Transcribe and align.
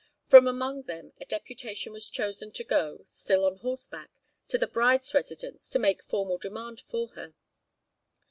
From 0.25 0.47
among 0.47 0.85
them 0.87 1.13
a 1.21 1.25
deputation 1.25 1.93
was 1.93 2.09
chosen 2.09 2.51
to 2.53 2.63
go 2.63 3.01
(still 3.05 3.45
on 3.45 3.57
horseback) 3.57 4.09
to 4.47 4.57
the 4.57 4.65
bride's 4.65 5.13
residence 5.13 5.69
to 5.69 5.77
make 5.77 6.01
formal 6.01 6.39
demand 6.39 6.79
for 6.81 7.09
her. 7.09 7.35